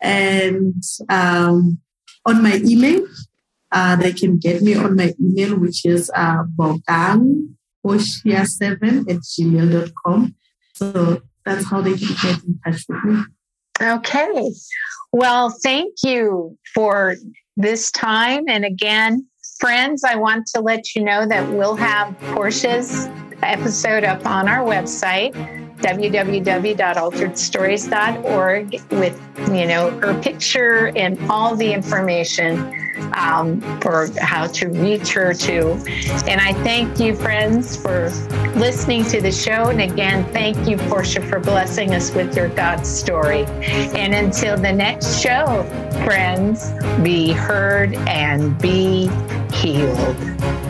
And 0.00 0.82
um, 1.08 1.80
on 2.24 2.42
my 2.42 2.60
email, 2.64 3.06
uh, 3.72 3.96
they 3.96 4.12
can 4.12 4.38
get 4.38 4.62
me 4.62 4.76
on 4.76 4.94
my 4.94 5.12
email, 5.20 5.58
which 5.58 5.84
is 5.84 6.08
uh, 6.14 6.44
bogang7 6.56 9.10
at 9.10 9.22
gmail.com. 9.22 10.34
So 10.74 11.22
that's 11.44 11.66
how 11.66 11.80
they 11.80 11.96
can 11.96 12.14
get 12.22 12.44
in 12.44 12.60
touch 12.64 12.84
with 12.88 13.04
me. 13.04 13.24
Okay. 13.80 14.52
Well, 15.12 15.50
thank 15.50 15.94
you 16.02 16.58
for 16.74 17.16
this 17.56 17.90
time. 17.92 18.44
And 18.48 18.64
again, 18.64 19.26
friends, 19.60 20.04
I 20.04 20.16
want 20.16 20.46
to 20.48 20.60
let 20.60 20.94
you 20.94 21.04
know 21.04 21.26
that 21.26 21.48
we'll 21.52 21.76
have 21.76 22.18
Portia's 22.32 23.08
episode 23.42 24.04
up 24.04 24.26
on 24.26 24.48
our 24.48 24.64
website 24.64 25.34
www.alteredstories.org 25.78 28.72
with 28.90 29.20
you 29.48 29.66
know 29.66 29.90
her 30.00 30.14
picture 30.22 30.92
and 30.96 31.18
all 31.30 31.56
the 31.56 31.72
information 31.72 32.84
um, 33.14 33.60
for 33.80 34.08
how 34.20 34.46
to 34.46 34.68
reach 34.68 35.12
her 35.12 35.34
too. 35.34 35.78
And 36.26 36.40
I 36.40 36.52
thank 36.64 37.00
you, 37.00 37.14
friends, 37.14 37.76
for 37.76 38.10
listening 38.56 39.04
to 39.06 39.20
the 39.20 39.32
show. 39.32 39.68
And 39.68 39.80
again, 39.80 40.24
thank 40.32 40.68
you, 40.68 40.76
Portia, 40.76 41.22
for 41.22 41.40
blessing 41.40 41.94
us 41.94 42.14
with 42.14 42.36
your 42.36 42.48
God 42.50 42.86
story. 42.86 43.44
And 43.44 44.14
until 44.14 44.56
the 44.56 44.72
next 44.72 45.20
show, 45.20 45.64
friends, 46.04 46.72
be 47.02 47.32
heard 47.32 47.94
and 47.94 48.58
be 48.60 49.08
healed. 49.52 50.63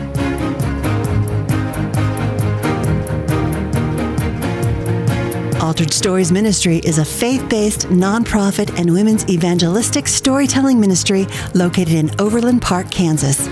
Altered 5.65 5.91
Stories 5.91 6.31
Ministry 6.31 6.77
is 6.77 6.99
a 6.99 7.03
faith 7.03 7.49
based, 7.49 7.87
nonprofit, 7.87 8.77
and 8.79 8.93
women's 8.93 9.27
evangelistic 9.27 10.07
storytelling 10.07 10.79
ministry 10.79 11.25
located 11.55 11.93
in 11.93 12.11
Overland 12.21 12.61
Park, 12.61 12.91
Kansas. 12.91 13.47